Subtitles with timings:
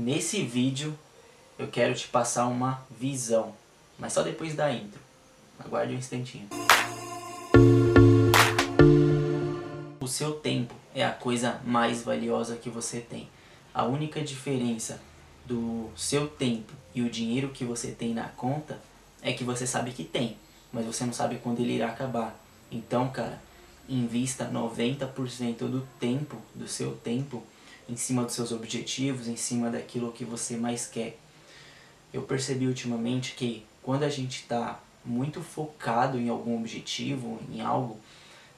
[0.00, 0.98] nesse vídeo
[1.58, 3.54] eu quero te passar uma visão,
[3.98, 4.98] mas só depois da intro.
[5.58, 6.48] Aguarde um instantinho.
[10.00, 13.28] O seu tempo é a coisa mais valiosa que você tem.
[13.74, 15.00] A única diferença
[15.44, 18.80] do seu tempo e o dinheiro que você tem na conta
[19.20, 20.38] é que você sabe que tem,
[20.72, 22.34] mas você não sabe quando ele irá acabar.
[22.72, 23.40] Então, cara,
[23.86, 27.42] invista 90% do tempo, do seu tempo,
[27.90, 31.18] em cima dos seus objetivos, em cima daquilo que você mais quer.
[32.12, 37.98] Eu percebi ultimamente que quando a gente está muito focado em algum objetivo, em algo,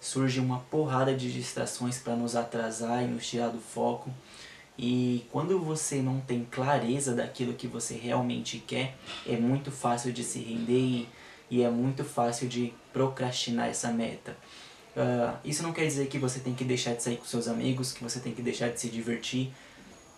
[0.01, 4.11] surge uma porrada de distrações para nos atrasar e nos tirar do foco.
[4.77, 8.97] E quando você não tem clareza daquilo que você realmente quer,
[9.27, 11.09] é muito fácil de se render e,
[11.51, 14.37] e é muito fácil de procrastinar essa meta.
[14.95, 17.93] Uh, isso não quer dizer que você tem que deixar de sair com seus amigos,
[17.93, 19.53] que você tem que deixar de se divertir,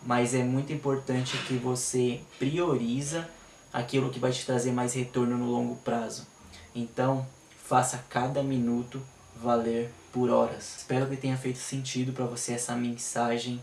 [0.03, 3.29] mas é muito importante que você prioriza
[3.73, 6.27] aquilo que vai te trazer mais retorno no longo prazo.
[6.75, 7.27] Então,
[7.65, 9.01] faça cada minuto
[9.37, 10.77] valer por horas.
[10.79, 13.61] Espero que tenha feito sentido para você essa mensagem.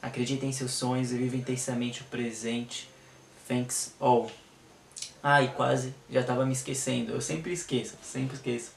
[0.00, 2.88] Acredite em seus sonhos e viva intensamente o presente.
[3.48, 4.30] Thanks all.
[5.42, 7.12] E quase já estava me esquecendo.
[7.12, 8.72] Eu sempre esqueço, sempre esqueço.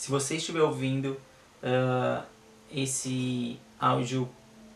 [0.00, 1.20] Se você estiver ouvindo
[1.62, 2.24] uh,
[2.72, 4.30] esse áudio,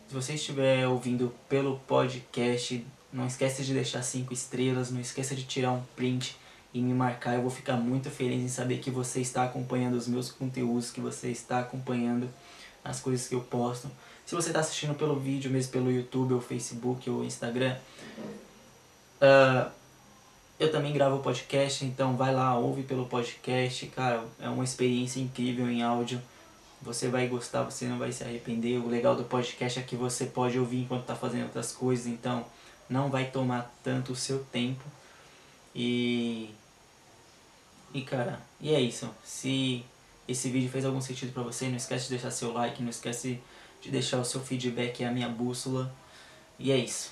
[0.07, 5.43] se você estiver ouvindo pelo podcast, não esqueça de deixar cinco estrelas, não esqueça de
[5.43, 6.37] tirar um print
[6.71, 7.33] e me marcar.
[7.33, 11.01] Eu vou ficar muito feliz em saber que você está acompanhando os meus conteúdos, que
[11.01, 12.29] você está acompanhando
[12.83, 13.89] as coisas que eu posto.
[14.27, 17.75] Se você está assistindo pelo vídeo, mesmo pelo YouTube, ou Facebook, ou Instagram,
[19.19, 19.71] uh,
[20.59, 25.69] eu também gravo podcast, então vai lá, ouve pelo podcast, cara, é uma experiência incrível
[25.69, 26.21] em áudio.
[26.81, 28.77] Você vai gostar, você não vai se arrepender.
[28.77, 32.45] O legal do podcast é que você pode ouvir enquanto está fazendo outras coisas, então
[32.89, 34.83] não vai tomar tanto o seu tempo.
[35.73, 36.49] E
[37.93, 39.09] e cara, e é isso.
[39.23, 39.83] Se
[40.27, 43.41] esse vídeo fez algum sentido para você, não esquece de deixar seu like, não esquece
[43.81, 45.93] de deixar o seu feedback, é a minha bússola.
[46.59, 47.11] E é isso.